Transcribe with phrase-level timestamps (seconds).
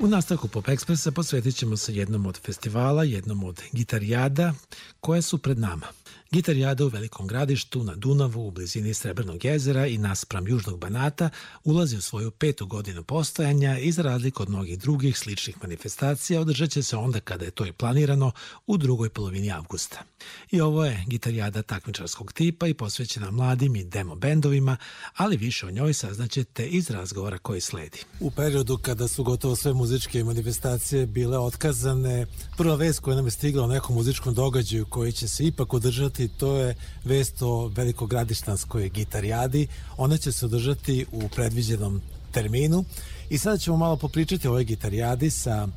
[0.00, 4.54] U nastavku Pop Ekspresa posvetit ćemo se jednom od festivala, jednom od gitarijada
[5.00, 5.86] koje su pred nama.
[6.30, 11.30] Gitarijada u Velikom gradištu na Dunavu u blizini Srebrnog jezera i naspram Južnog Banata
[11.64, 16.70] ulazi u svoju petu godinu postojanja i za razliku od mnogih drugih sličnih manifestacija održat
[16.70, 18.32] će se onda kada je to i planirano
[18.66, 20.02] u drugoj polovini avgusta.
[20.50, 24.76] I ovo je gitarijada takmičarskog tipa i posvećena mladim i demo bendovima,
[25.16, 27.98] ali više o njoj saznaćete iz razgovora koji sledi.
[28.20, 33.30] U periodu kada su gotovo sve muzičke manifestacije bile otkazane, prva vest koja nam je
[33.30, 38.88] stigla o nekom muzičkom događaju koji će se ipak održati, to je vest o velikogradištanskoj
[38.88, 39.66] gitarijadi.
[39.96, 42.00] Ona će se održati u predviđenom
[42.32, 42.84] terminu
[43.30, 45.68] i sada ćemo malo popričati o ovoj gitarijadi sa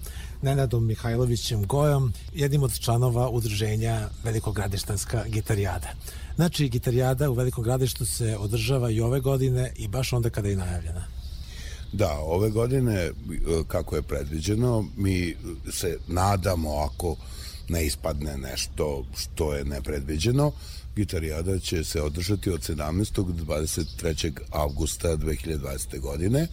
[0.42, 5.88] Nenadom Mihajlovićem Gojom, jednim od članova udruženja Velikogradištanska gitarijada.
[6.36, 10.56] Znači, gitarijada u Velikom gradištu se održava i ove godine i baš onda kada je
[10.56, 11.20] najavljena.
[11.92, 13.12] Da, ove godine, e,
[13.68, 15.36] kako je predviđeno, mi
[15.72, 17.16] se nadamo ako
[17.70, 20.52] ne ispadne nešto što je nepredviđeno,
[20.96, 23.34] gitarijada će se održati od 17.
[23.34, 24.32] do 23.
[24.52, 26.00] avgusta 2020.
[26.00, 26.48] godine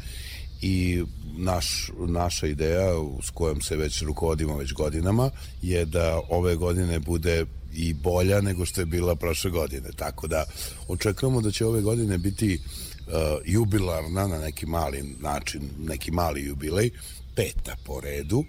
[0.63, 1.03] i
[1.37, 2.93] naš, naša ideja
[3.23, 5.31] s kojom se već rukovodimo već godinama
[5.63, 9.89] je da ove godine bude i bolja nego što je bila prošle godine.
[9.97, 10.45] Tako da
[10.89, 13.13] očekujemo da će ove godine biti uh,
[13.45, 16.91] jubilarna na neki mali način, neki mali jubilej,
[17.35, 18.47] peta po redu, uh,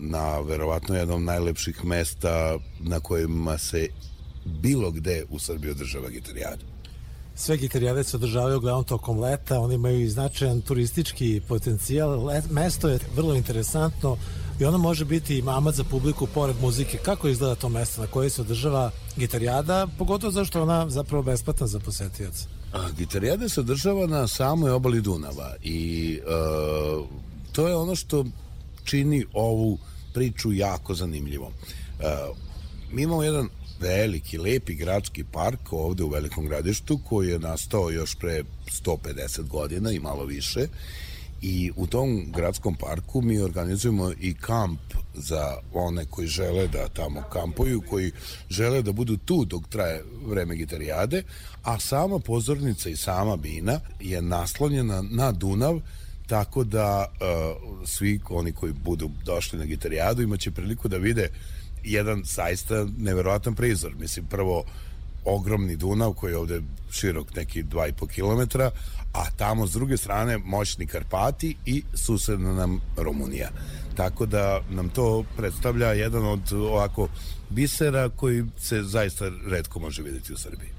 [0.00, 3.88] na verovatno jednom najlepših mesta na kojima se
[4.44, 6.62] bilo gde u Srbiji održava gitarijada.
[7.34, 12.88] Sve gitarijade se održavaju uglavnom tokom leta, oni imaju i značajan turistički potencijal, Let, mesto
[12.88, 14.16] je vrlo interesantno
[14.60, 16.98] i ono može biti i mamac za publiku pored muzike.
[16.98, 21.78] Kako izgleda to mesto na koje se održava gitarijada, pogotovo zašto ona zapravo besplatna za
[21.78, 22.48] posetioca?
[22.72, 26.20] A, gitarijada se održava na samoj obali Dunava i
[27.00, 27.06] uh,
[27.52, 28.24] to je ono što
[28.88, 29.78] čini ovu
[30.14, 31.52] priču jako zanimljivom.
[31.52, 32.36] Uh,
[32.92, 33.48] mi imamo jedan
[33.80, 38.42] veliki, lepi gradski park ovde u Velikom gradištu koji je nastao još pre
[38.84, 40.68] 150 godina i malo više
[41.42, 44.80] i u tom gradskom parku mi organizujemo i kamp
[45.14, 48.12] za one koji žele da tamo kampuju, koji
[48.50, 51.22] žele da budu tu dok traje vreme gitarijade,
[51.62, 55.80] a sama pozornica i sama bina je naslonjena na Dunav
[56.28, 61.28] tako da uh, svi oni koji budu došli na gitarijadu imaće priliku da vide
[61.84, 63.94] jedan zaista neverovatan prizor.
[63.98, 64.64] Mislim, prvo
[65.24, 68.60] ogromni Dunav koji je ovde širok neki 2,5 km,
[69.12, 73.50] a tamo s druge strane moćni Karpati i susedna nam Rumunija.
[73.96, 77.08] Tako da nam to predstavlja jedan od ovako
[77.50, 80.77] bisera koji se zaista redko može videti u Srbiji.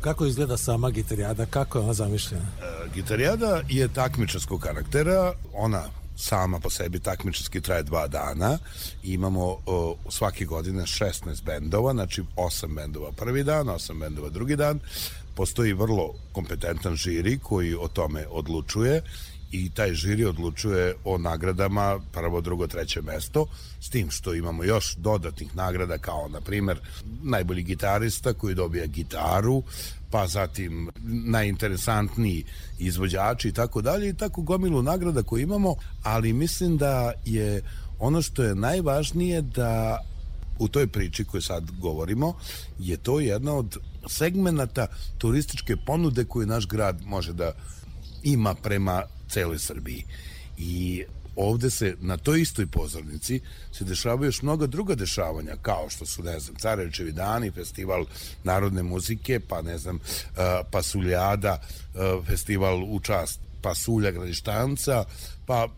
[0.00, 1.46] Kako izgleda sama gitarijada?
[1.46, 2.44] Kako je ona zamišljena?
[2.62, 5.32] E, gitarijada je takmičarskog karaktera.
[5.54, 5.82] Ona
[6.16, 8.58] sama po sebi takmičarski traje dva dana.
[9.02, 14.80] Imamo o, svake godine 16 bendova, znači 8 bendova prvi dan, 8 bendova drugi dan.
[15.34, 19.02] Postoji vrlo kompetentan žiri koji o tome odlučuje
[19.52, 23.46] i taj žiri odlučuje o nagradama prvo, drugo, treće mesto
[23.80, 26.80] s tim što imamo još dodatnih nagrada kao na primer
[27.22, 29.62] najbolji gitarista koji dobija gitaru
[30.10, 30.90] pa zatim
[31.24, 32.44] najinteresantniji
[32.78, 37.62] izvođači i tako dalje i tako gomilu nagrada koju imamo ali mislim da je
[37.98, 40.00] ono što je najvažnije da
[40.58, 42.34] u toj priči koju sad govorimo
[42.78, 43.76] je to jedna od
[44.08, 44.86] segmenata
[45.18, 47.52] turističke ponude koju naš grad može da
[48.22, 50.04] ima prema celoj Srbiji.
[50.58, 51.04] I
[51.36, 53.40] ovde se na toj istoj pozornici
[53.72, 58.04] se dešavaju još mnoga druga dešavanja kao što su ne znam Carevčevi dani, festival
[58.44, 61.62] narodne muzike, pa ne znam uh, Pasuljada,
[61.94, 65.04] uh, festival u čast Pasulja Gradištanca,
[65.46, 65.68] pa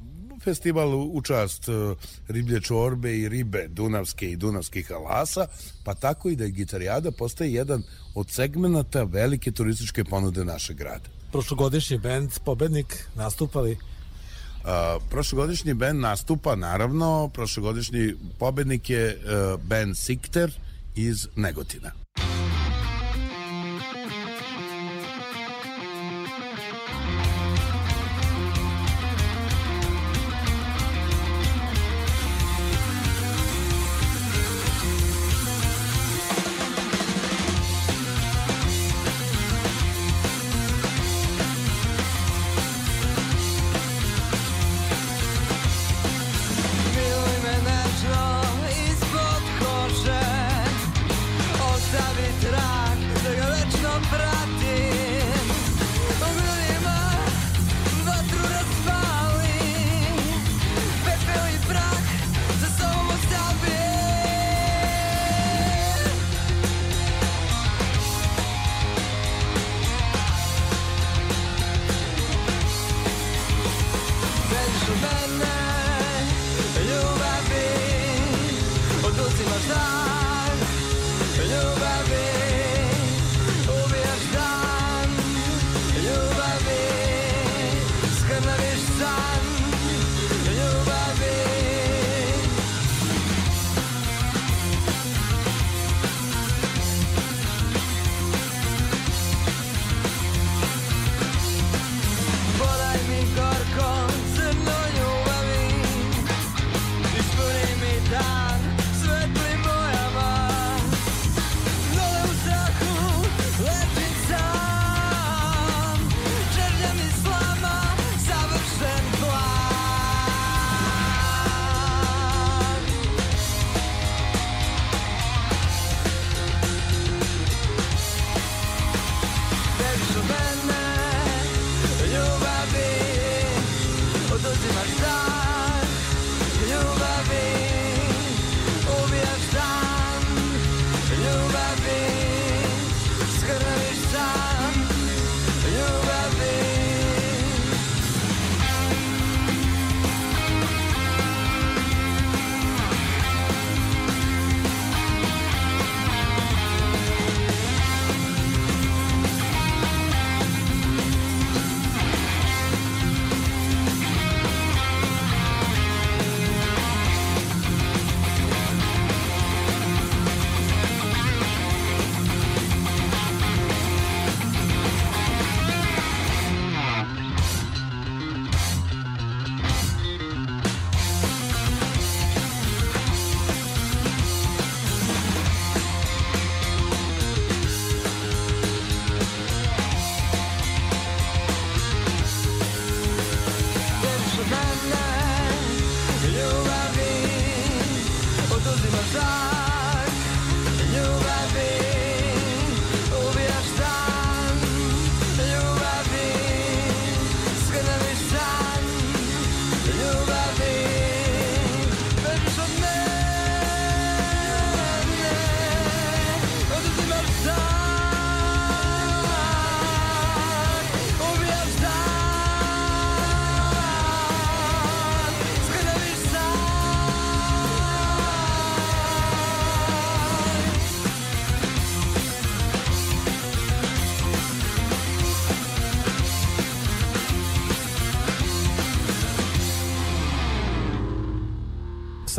[0.45, 1.97] festival u čast uh,
[2.29, 5.47] riblje čorbe i ribe Dunavske i Dunavskih alasa,
[5.84, 7.83] pa tako i da je gitarijada postaje jedan
[8.15, 13.72] od segmenata velike turističke ponude našeg grada prošlogodišnji bend Pobednik nastupali?
[13.72, 20.53] Uh, prošlogodišnji bend nastupa, naravno, prošlogodišnji pobednik je uh, band Sikter
[20.95, 22.02] iz Negotina.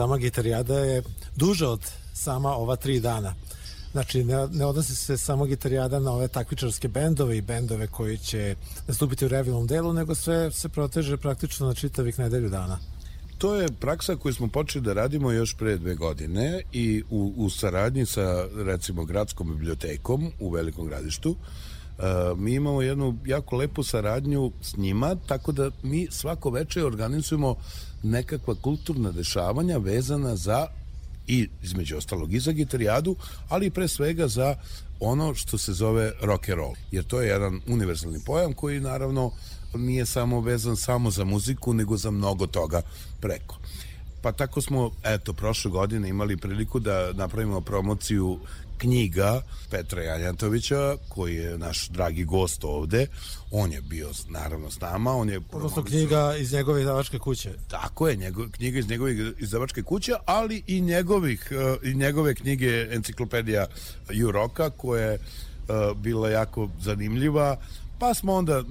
[0.04, 1.04] Sama gitarijada je
[1.36, 1.82] duža od
[2.14, 3.34] sama ova tri dana.
[3.92, 8.56] Znači, ne, ne odnosi se samo gitarijada na ove takvičarske bendove i bendove koji će
[8.88, 12.80] nastupiti u revilnom delu, nego sve se proteže praktično na čitavih nedelju dana.
[13.38, 17.50] To je praksa koju smo počeli da radimo još pre dve godine i u, u
[17.50, 21.36] saradnji sa, recimo, gradskom bibliotekom u Velikom gradištu,
[22.38, 27.56] mi imamo jednu jako lepu saradnju s njima, tako da mi svako veče organizujemo
[28.04, 30.68] nekakva kulturna dešavanja vezana za
[31.28, 33.16] i između ostalog i za gitarijadu,
[33.50, 34.56] ali pre svega za
[35.00, 36.74] ono što se zove rock and roll.
[36.92, 39.32] Jer to je jedan univerzalni pojam koji naravno
[39.76, 42.82] nije samo vezan samo za muziku, nego za mnogo toga
[43.20, 43.56] preko.
[44.24, 48.40] Pa tako smo, eto, prošle godine imali priliku da napravimo promociju
[48.78, 53.08] knjiga Petra Janjatovića, koji je naš dragi gost ovde.
[53.52, 55.12] On je bio, naravno, s nama.
[55.12, 57.54] On je Odnosno knjiga iz njegove izdavačke kuće.
[57.68, 62.88] Tako je, njegov, knjiga iz njegove izdavačke kuće, ali i njegovih, uh, i njegove knjige
[62.92, 63.66] enciklopedija
[64.10, 67.58] Juroka, koja je uh, bila jako zanimljiva
[68.04, 68.64] Pa smo onda,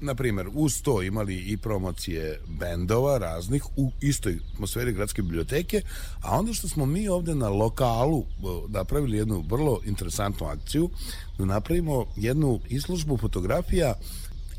[0.00, 5.82] na primer, uz to imali i promocije bendova raznih u istoj atmosferi gradske biblioteke,
[6.22, 8.24] a onda što smo mi ovde na lokalu
[8.68, 10.90] napravili jednu vrlo interesantnu akciju,
[11.38, 13.94] da napravimo jednu izložbu fotografija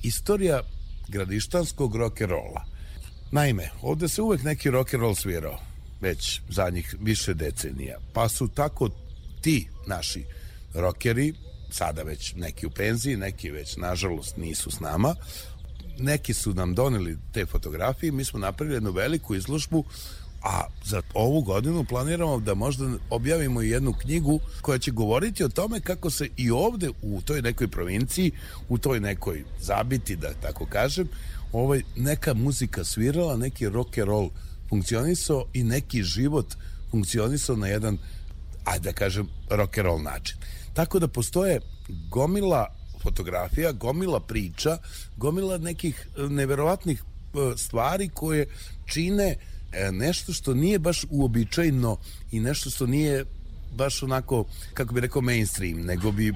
[0.04, 0.62] istorija
[1.08, 2.62] gradištanskog rock'n'rolla.
[3.32, 5.60] Naime, ovde se uvek neki rock'n'roll svirao,
[6.02, 8.90] već zadnjih više decenija, pa su tako
[9.42, 10.26] ti naši
[10.74, 11.34] rokeri
[11.72, 15.16] sada već neki u penziji, neki već nažalost nisu s nama.
[16.00, 19.86] Neki su nam doneli te fotografije, mi smo napravili jednu veliku izložbu
[20.44, 25.80] a za ovu godinu planiramo da možda objavimo jednu knjigu koja će govoriti o tome
[25.80, 28.32] kako se i ovde u toj nekoj provinciji,
[28.70, 31.08] u toj nekoj zabiti, da tako kažem,
[31.52, 34.30] ovaj, neka muzika svirala, neki rock and roll
[34.70, 36.56] funkcionisao i neki život
[36.92, 37.98] funkcionisao na jedan,
[38.66, 40.38] ajde da kažem, rock and roll način.
[40.74, 41.60] Tako da postoje
[42.10, 44.78] gomila fotografija, gomila priča,
[45.18, 47.04] gomila nekih neverovatnih
[47.58, 48.48] stvari koje
[48.86, 49.36] čine
[49.72, 51.98] e, nešto što nije baš uobičajno
[52.32, 53.26] i nešto što nije
[53.76, 56.34] baš onako, kako bi rekao, mainstream, nego bi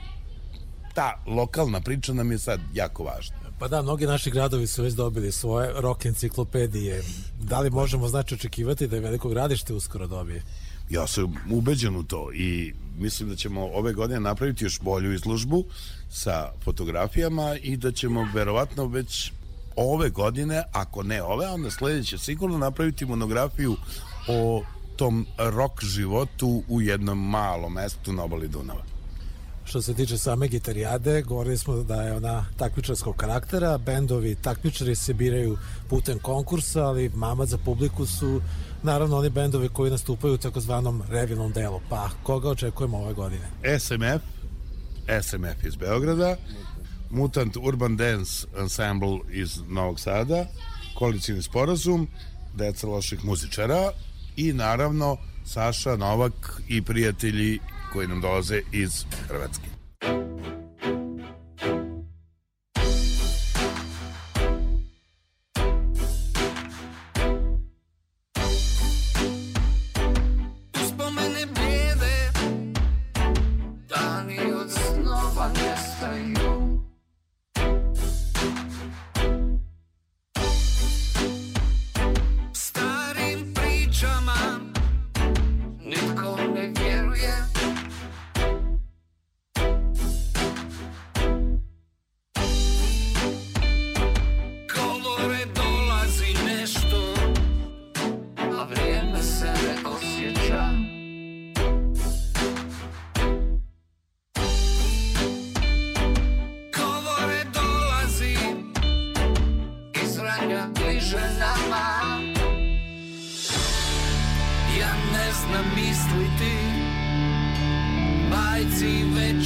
[0.94, 3.36] ta lokalna priča nam je sad jako važna.
[3.60, 7.04] Pa da, mnogi naši gradovi su već dobili svoje rock enciklopedije.
[7.42, 10.44] Da li možemo znači očekivati da je veliko gradište uskoro dobije?
[10.90, 15.66] Ja sam ubeđen u to i mislim da ćemo ove godine napraviti još bolju izložbu
[16.10, 19.32] sa fotografijama i da ćemo verovatno već
[19.76, 23.76] ove godine, ako ne ove, onda sledeće sigurno napraviti monografiju
[24.28, 24.64] o
[24.96, 28.84] tom rock životu u jednom malom mestu na obali Dunava.
[29.66, 35.14] Što se tiče same gitarijade, govorili smo da je ona takmičarskog karaktera, bendovi takmičari se
[35.14, 35.58] biraju
[35.90, 38.42] putem konkursa, ali mama za publiku su
[38.84, 41.82] naravno oni bendovi koji nastupaju u takozvanom revilnom delu.
[41.90, 43.48] Pa koga očekujemo ove godine?
[43.80, 44.24] SMF,
[45.22, 46.36] SMF iz Beograda,
[47.10, 50.46] Mutant Urban Dance Ensemble iz Novog Sada,
[50.96, 52.08] koalicijni sporazum,
[52.56, 53.92] deca loših muzičara
[54.36, 57.60] i naravno Saša Novak i prijatelji
[57.94, 59.83] koji nam dolaze iz Hrvatske.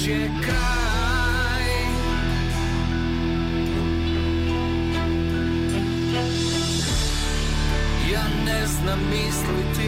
[0.08, 0.14] će
[8.12, 9.87] Ja ne znam misliti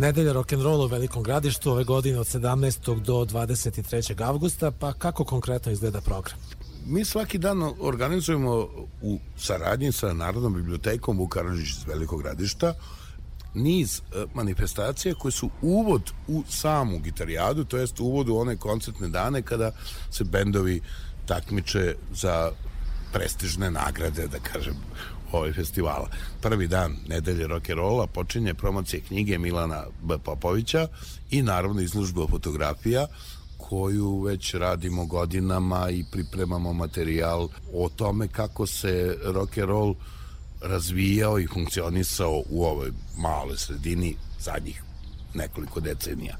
[0.00, 3.00] Nedelja rock'n'rolla u Velikom gradištu ove godine od 17.
[3.00, 4.22] do 23.
[4.22, 6.38] avgusta, pa kako konkretno izgleda program?
[6.86, 8.52] Mi svaki dan organizujemo
[9.02, 12.74] u saradnji sa Narodnom bibliotekom u Karadžić iz Velikog gradišta
[13.54, 19.08] niz e, manifestacija koje su uvod u samu gitarijadu, to jest uvod u one koncertne
[19.08, 19.72] dane kada
[20.10, 20.80] se bendovi
[21.26, 22.52] takmiče za
[23.12, 24.74] prestižne nagrade, da kažem,
[25.32, 26.08] ovaj festivala.
[26.40, 30.18] Prvi dan nedelje rock'n'rolla počinje promocija knjige Milana B.
[30.18, 30.88] Popovića
[31.30, 33.06] i naravno izlužba fotografija
[33.56, 39.94] koju već radimo godinama i pripremamo materijal o tome kako se rock and roll
[40.60, 44.82] razvijao i funkcionisao u ovoj maloj sredini zadnjih
[45.34, 46.36] nekoliko decenija.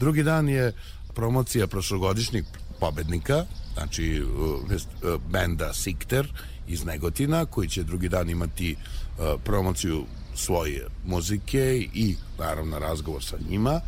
[0.00, 0.72] Drugi dan je
[1.14, 2.44] promocija prošlogodišnjih
[2.80, 3.44] pobednika,
[3.74, 6.32] znači uh, benda Sikter
[6.68, 10.04] iz Negotina, koji će drugi dan imati uh, promociju
[10.34, 13.80] svoje muzike i naravno razgovor sa njima.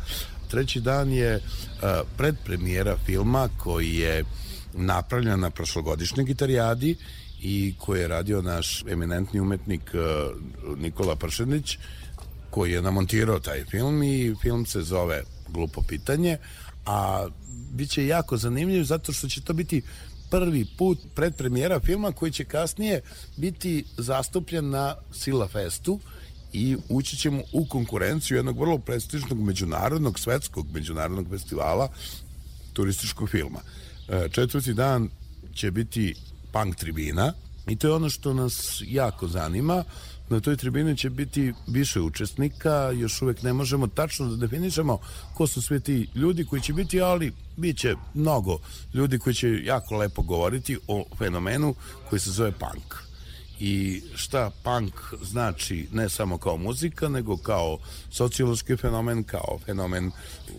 [0.47, 1.41] Treći dan je
[2.17, 4.23] predpremijera filma koji je
[4.73, 6.95] napravljen na prošlogodišnjoj gitarijadi
[7.41, 11.77] i koji je radio naš eminentni umetnik uh, Nikola Pršenić
[12.49, 16.37] koji je namontirao taj film i film se zove Glupo pitanje,
[16.85, 17.27] a
[17.71, 19.81] bit će jako zanimljiv zato što će to biti
[20.29, 23.01] prvi put predpremijera filma koji će kasnije
[23.37, 25.99] biti zastupljen na Sila Festu
[26.53, 31.89] i ući ćemo u konkurenciju jednog vrlo prestižnog međunarodnog, svetskog međunarodnog festivala
[32.73, 33.59] turističkog filma.
[34.09, 35.09] E, četvrti dan
[35.53, 36.15] će biti
[36.51, 37.33] punk tribina
[37.67, 39.83] i to je ono što nas jako zanima.
[40.29, 44.99] Na toj tribini će biti više učesnika, još uvek ne možemo tačno da definišemo
[45.33, 48.59] ko su sve ti ljudi koji će biti, ali bit će mnogo
[48.93, 51.75] ljudi koji će jako lepo govoriti o fenomenu
[52.09, 53.07] koji se zove punk.
[53.59, 57.77] I šta punk znači ne samo kao muzika, nego kao
[58.11, 60.11] sociološki fenomen, kao fenomen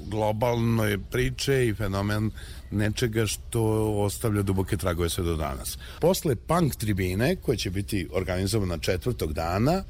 [0.06, 2.30] globalne priče i fenomen
[2.70, 3.62] nečega što
[4.02, 5.78] ostavlja duboke tragove sve do danas.
[6.00, 9.84] Posle punk tribine, koja će biti organizovana četvrtog dana,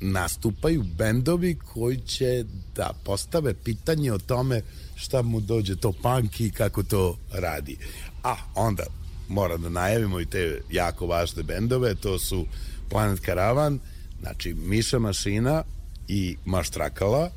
[0.00, 2.44] nastupaju bendovi koji će
[2.76, 4.62] da postave pitanje o tome
[4.96, 7.76] šta mu dođe to punk i kako to radi.
[8.22, 8.84] A onda
[9.28, 12.46] mora da najavimo i te jako važne bendove, to su
[12.88, 13.78] Planet Karavan,
[14.20, 15.62] znači Miša Mašina
[16.08, 17.30] i Maštrakala,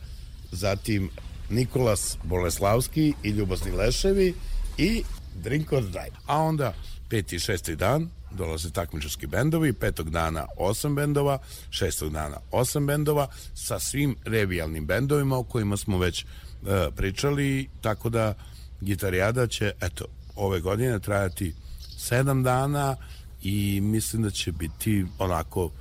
[0.52, 1.10] zatim
[1.50, 4.34] Nikolas Boleslavski i Ljubosni Leševi
[4.78, 5.04] i
[5.36, 6.16] Drink or Drive.
[6.26, 6.74] A onda
[7.10, 11.38] peti i šesti dan dolaze takmičarski bendovi, petog dana osam bendova,
[11.70, 18.10] šestog dana osam bendova sa svim revijalnim bendovima o kojima smo već uh, pričali, tako
[18.10, 18.34] da
[18.82, 21.54] gitarijada će, eto, ove godine trajati
[21.98, 22.96] sedam dana
[23.42, 25.72] i mislim da će biti onako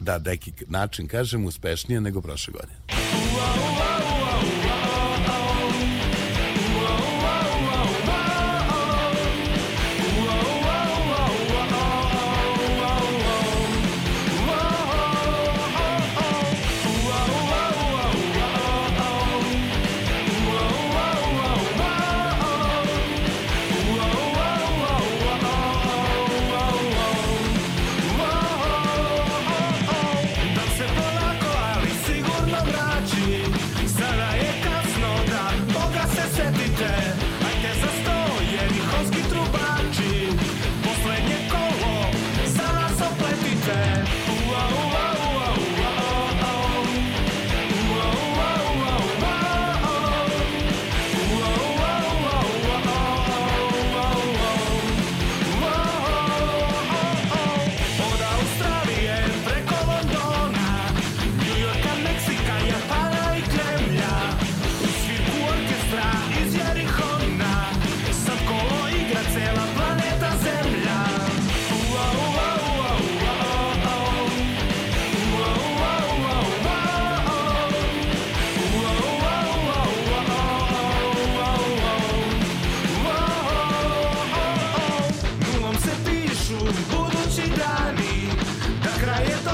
[0.00, 2.78] da neki način kažem uspešnije nego prošle godine.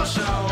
[0.08, 0.47] show.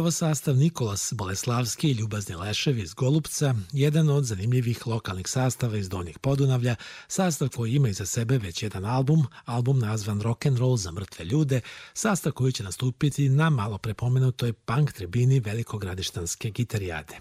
[0.00, 5.88] Bio sastav Nikolas Boleslavski i Ljubazni Lešev iz Golubca, jedan od zanimljivih lokalnih sastava iz
[5.88, 6.76] Donjih Podunavlja,
[7.08, 11.24] sastav koji ima iza sebe već jedan album, album nazvan Rock and Roll za mrtve
[11.24, 11.60] ljude,
[11.94, 17.20] sastav koji će nastupiti na malo prepomenutoj punk tribini Velikogradištanske gitarijade.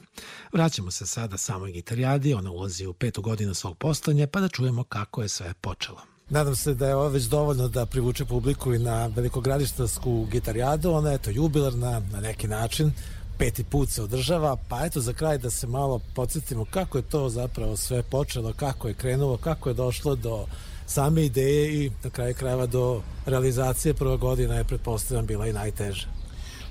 [0.54, 4.84] Vraćamo se sada samoj gitarijadi, ona ulazi u petu godinu svog postojanja, pa da čujemo
[4.84, 6.09] kako je sve počelo.
[6.30, 10.92] Nadam se da je ovo već dovoljno da privuče publiku i na velikogradištarsku gitarijadu.
[10.92, 12.92] Ona je to jubilarna na neki način,
[13.38, 17.30] peti put se održava, pa eto za kraj da se malo podsjetimo kako je to
[17.30, 20.46] zapravo sve počelo, kako je krenulo, kako je došlo do
[20.88, 26.08] same ideje i na kraju krajeva do realizacije prva godina je pretpostavljam bila i najteža.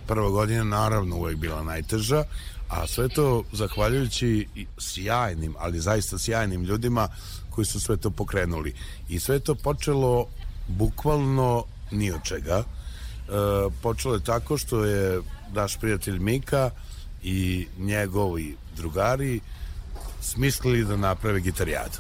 [0.07, 2.25] Prva godina naravno uvek bila najteža,
[2.69, 7.09] A sve to zahvaljujući sjajnim, ali zaista sjajnim ljudima
[7.59, 8.75] koji su sve to pokrenuli.
[9.09, 10.27] I sve to počelo
[10.69, 12.63] bukvalno ni od čega.
[12.63, 12.63] E,
[13.83, 15.21] počelo je tako što je
[15.53, 16.71] naš prijatelj Mika
[17.23, 19.41] i njegovi drugari
[20.21, 21.99] smislili da naprave gitarijadu.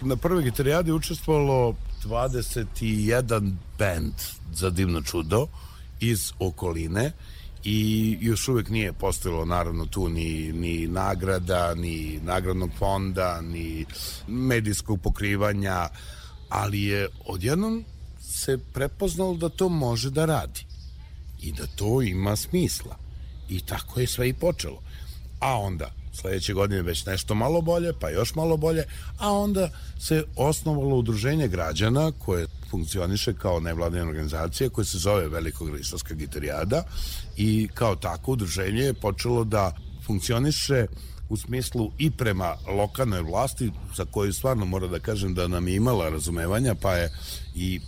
[0.00, 4.14] Na prvoj gitarijadi učestvovalo 21 band
[4.52, 5.46] za divno čudo
[6.00, 7.12] iz okoline
[7.64, 13.84] i još uvek nije postojalo naravno tu ni, ni nagrada, ni nagradnog fonda, ni
[14.28, 15.88] medijskog pokrivanja,
[16.48, 17.84] ali je odjednom
[18.20, 20.66] se prepoznalo da to može da radi
[21.40, 22.96] i da to ima smisla.
[23.48, 24.82] I tako je sve i počelo.
[25.40, 28.84] A onda sledeće godine već nešto malo bolje, pa još malo bolje,
[29.18, 35.70] a onda se osnovalo udruženje građana koje funkcioniše kao nevladina organizacija koja se zove Velikog
[35.70, 36.82] Hristovska gitarijada
[37.36, 39.72] i kao tako udruženje je počelo da
[40.06, 40.86] funkcioniše
[41.28, 45.76] u smislu i prema lokalnoj vlasti za koju stvarno mora da kažem da nam je
[45.76, 47.10] imala razumevanja pa je
[47.54, 47.80] i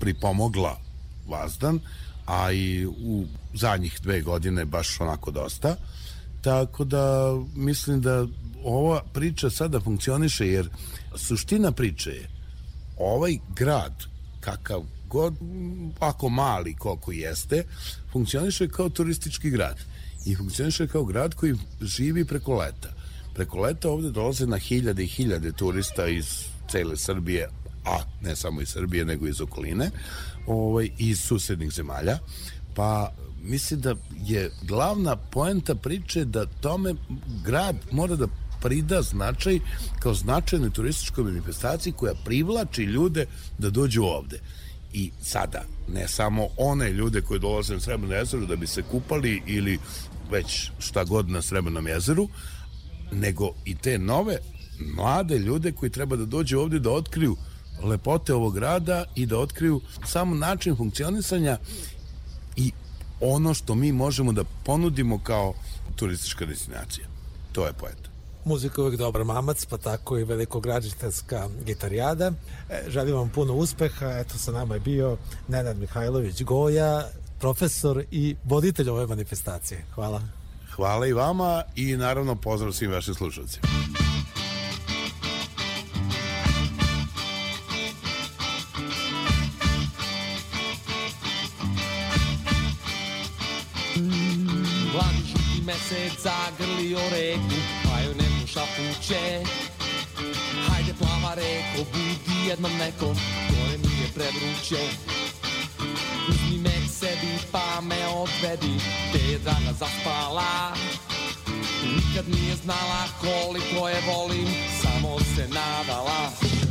[0.00, 0.76] pripomogla
[1.28, 1.80] Vazdan
[2.26, 5.76] a i u zadnjih dve godine baš onako dosta.
[6.42, 8.26] Tako da mislim da
[8.64, 10.68] ova priča sada funkcioniše jer
[11.16, 12.28] suština priče je
[12.98, 14.13] ovaj grad
[14.44, 15.34] kakav god,
[16.00, 17.64] ako mali koliko jeste,
[18.12, 19.76] funkcioniše kao turistički grad.
[20.26, 22.92] I funkcioniše kao grad koji živi preko leta.
[23.34, 27.48] Preko leta ovde dolaze na hiljade i hiljade turista iz cele Srbije,
[27.84, 29.90] a ne samo iz Srbije, nego iz okoline,
[30.46, 32.18] ovaj, iz susednih zemalja.
[32.74, 33.94] Pa mislim da
[34.26, 36.94] je glavna poenta priče da tome
[37.44, 38.26] grad mora da
[38.64, 39.60] prida značaj
[39.98, 43.26] kao značajnoj turističkoj manifestaciji koja privlači ljude
[43.58, 44.40] da dođu ovde.
[44.92, 49.42] I sada, ne samo one ljude koji dolaze na Srebrno jezero da bi se kupali
[49.46, 49.78] ili
[50.30, 52.28] već šta god na Srebrnom jezeru,
[53.12, 54.38] nego i te nove
[54.96, 57.36] mlade ljude koji treba da dođu ovde da otkriju
[57.82, 61.58] lepote ovog grada i da otkriju samo način funkcionisanja
[62.56, 62.72] i
[63.20, 65.54] ono što mi možemo da ponudimo kao
[65.96, 67.06] turistička destinacija.
[67.52, 68.13] To je poeta.
[68.44, 72.32] Muzika je uvijek dobar mamac, pa tako i velikograditeljska gitarijada.
[72.70, 74.06] E, želim vam puno uspeha.
[74.06, 75.16] Eto, sa nama je bio
[75.48, 77.08] Nenad Mihajlović Goja,
[77.40, 79.84] profesor i voditelj ove manifestacije.
[79.94, 80.22] Hvala.
[80.76, 83.68] Hvala i vama i naravno pozdrav svim vašim slušalcima.
[95.66, 97.83] mesec zagrlio reku,
[98.64, 99.42] šapuće.
[100.68, 103.16] Hajde plava reko, budi jednom nekom,
[103.50, 104.82] gore mi je prevruće.
[106.28, 108.74] Uzmi me k sebi pa me odvedi,
[109.12, 110.72] te je draga zaspala.
[111.84, 114.48] Nikad nije znala koliko je volim,
[114.82, 116.63] samo se nadala.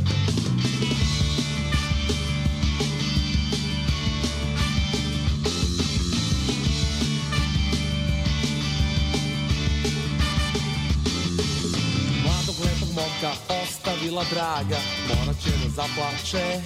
[14.30, 16.60] Draga Morat će da zaplače.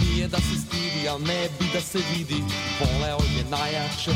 [0.00, 2.42] Nije da se stidi, al ne bi da se vidi.
[2.80, 4.14] Voleo je najjače.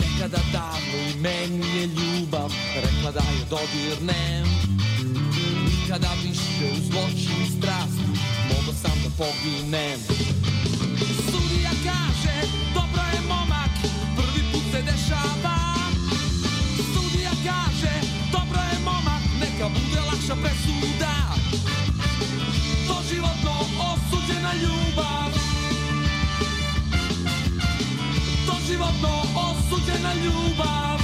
[0.00, 2.52] Nekada davno i meni je ljubav.
[2.74, 4.46] Rekla da je dodirnem
[5.64, 7.98] Nikada više u zločin strast.
[8.48, 10.00] Mogo sam da poginem.
[11.30, 12.81] Sudija kaže, dobro
[29.92, 31.01] osuđena ljubav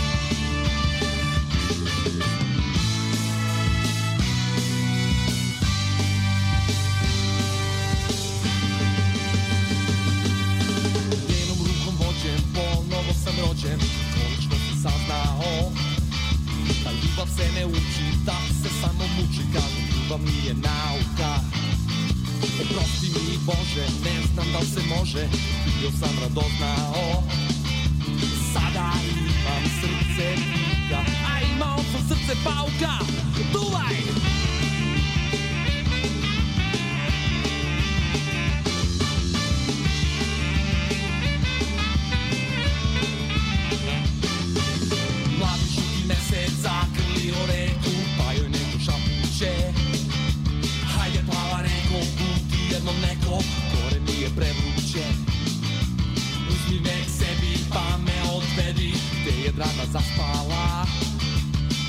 [60.08, 60.86] zaspala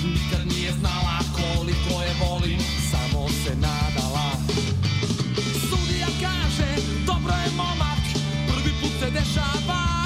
[0.03, 2.59] Nikad nije znala koliko je volim
[2.91, 4.31] Samo se nadala.
[5.69, 8.03] Sudija kaže dobro je momak
[8.47, 10.03] Prvi put se dešava.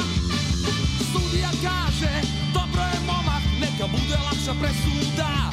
[1.13, 2.21] Sudija kaže
[2.53, 5.51] dobro je momak Neka bude lakša presuda.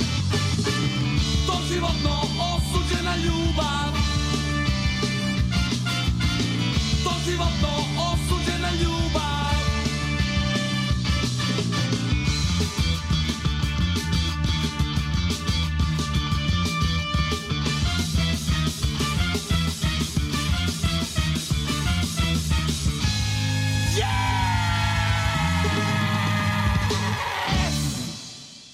[1.46, 2.20] Doživotno
[2.54, 3.92] osuđena ljubav.
[7.04, 7.79] Doživotno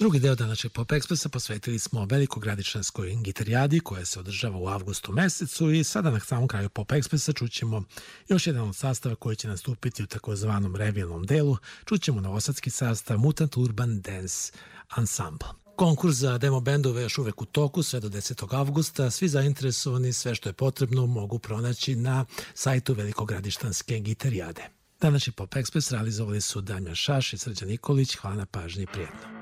[0.07, 5.71] Drugi deo današnjeg Pop Ekspresa posvetili smo velikogradičanskoj gitarijadi koja se održava u avgustu mesecu
[5.71, 7.85] i sada na samom kraju Pop Ekspresa čućemo
[8.29, 11.57] još jedan od sastava koji će nastupiti u takozvanom revijalnom delu.
[11.85, 14.53] Čućemo novosadski sastav Mutant Urban Dance
[14.97, 15.49] Ensemble.
[15.77, 18.57] Konkurs za demo bendove još uvek u toku sve do 10.
[18.57, 19.11] avgusta.
[19.11, 24.63] Svi zainteresovani sve što je potrebno mogu pronaći na sajtu Velikogradištanske gitarijade.
[25.01, 28.17] Današnji Pop Express realizovali su Damjan Šaš i Srđan Nikolić.
[28.17, 29.36] Hvala na pažnji i prijetno.